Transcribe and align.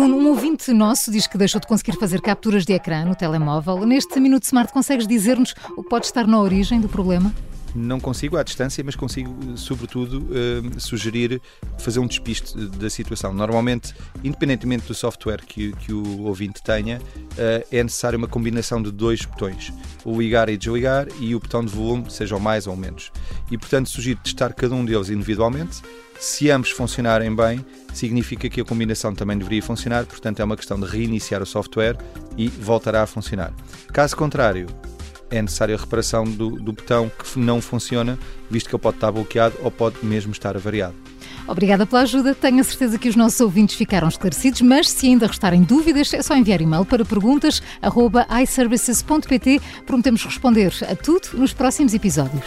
ouvinte 0.00 0.72
nosso 0.72 1.10
diz 1.10 1.26
que 1.26 1.36
deixou 1.36 1.60
de 1.60 1.66
conseguir 1.66 1.98
fazer 1.98 2.20
capturas 2.20 2.64
de 2.64 2.72
ecrã 2.72 3.04
no 3.04 3.14
telemóvel. 3.14 3.84
Neste 3.84 4.18
Minuto 4.18 4.44
Smart, 4.44 4.72
consegues 4.72 5.06
dizer-nos 5.06 5.54
o 5.76 5.82
que 5.82 5.88
pode 5.88 6.06
estar 6.06 6.26
na 6.26 6.40
origem 6.40 6.80
do 6.80 6.88
problema? 6.88 7.32
Não 7.74 7.98
consigo 7.98 8.36
à 8.36 8.42
distância, 8.42 8.82
mas 8.84 8.94
consigo, 8.94 9.34
sobretudo, 9.56 10.18
uh, 10.18 10.80
sugerir 10.80 11.40
fazer 11.78 12.00
um 12.00 12.06
despiste 12.06 12.54
da 12.66 12.90
situação. 12.90 13.32
Normalmente, 13.32 13.94
independentemente 14.22 14.86
do 14.86 14.94
software 14.94 15.42
que, 15.44 15.72
que 15.72 15.92
o 15.92 16.22
ouvinte 16.22 16.62
tenha, 16.62 16.98
uh, 16.98 17.66
é 17.70 17.82
necessária 17.82 18.16
uma 18.16 18.28
combinação 18.28 18.82
de 18.82 18.90
dois 18.90 19.24
botões: 19.24 19.72
o 20.04 20.20
ligar 20.20 20.48
e 20.48 20.56
desligar 20.56 21.08
e 21.18 21.34
o 21.34 21.40
botão 21.40 21.64
de 21.64 21.72
volume, 21.72 22.10
seja 22.10 22.36
o 22.36 22.40
mais 22.40 22.66
ou 22.66 22.76
menos. 22.76 23.10
E, 23.50 23.56
portanto, 23.56 23.88
sugiro 23.88 24.20
testar 24.20 24.52
cada 24.52 24.74
um 24.74 24.84
deles 24.84 25.08
individualmente. 25.08 25.82
Se 26.22 26.50
ambos 26.52 26.70
funcionarem 26.70 27.34
bem, 27.34 27.66
significa 27.92 28.48
que 28.48 28.60
a 28.60 28.64
combinação 28.64 29.12
também 29.12 29.36
deveria 29.36 29.60
funcionar, 29.60 30.06
portanto, 30.06 30.38
é 30.38 30.44
uma 30.44 30.56
questão 30.56 30.78
de 30.78 30.86
reiniciar 30.86 31.42
o 31.42 31.46
software 31.46 31.98
e 32.38 32.46
voltará 32.46 33.02
a 33.02 33.08
funcionar. 33.08 33.52
Caso 33.92 34.16
contrário, 34.16 34.68
é 35.28 35.42
necessária 35.42 35.74
a 35.74 35.78
reparação 35.78 36.22
do, 36.22 36.50
do 36.50 36.72
botão 36.72 37.10
que 37.10 37.40
não 37.40 37.60
funciona, 37.60 38.16
visto 38.48 38.68
que 38.68 38.74
ele 38.76 38.80
pode 38.80 38.98
estar 38.98 39.10
bloqueado 39.10 39.56
ou 39.62 39.70
pode 39.72 39.96
mesmo 40.04 40.30
estar 40.30 40.54
avariado. 40.54 40.94
Obrigada 41.48 41.84
pela 41.84 42.02
ajuda. 42.02 42.36
Tenho 42.36 42.60
a 42.60 42.64
certeza 42.64 42.98
que 42.98 43.08
os 43.08 43.16
nossos 43.16 43.40
ouvintes 43.40 43.74
ficaram 43.74 44.06
esclarecidos, 44.06 44.60
mas 44.60 44.88
se 44.88 45.08
ainda 45.08 45.26
restarem 45.26 45.64
dúvidas, 45.64 46.14
é 46.14 46.22
só 46.22 46.36
enviar 46.36 46.60
e-mail 46.60 46.84
para 46.84 47.04
perguntas.iservices.pt. 47.04 49.60
Prometemos 49.84 50.24
responder 50.24 50.72
a 50.88 50.94
tudo 50.94 51.30
nos 51.34 51.52
próximos 51.52 51.94
episódios. 51.94 52.46